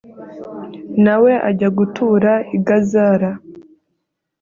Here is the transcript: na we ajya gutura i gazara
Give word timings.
na 1.03 1.15
we 1.21 1.31
ajya 1.49 1.69
gutura 1.77 2.33
i 2.55 2.57
gazara 2.67 3.29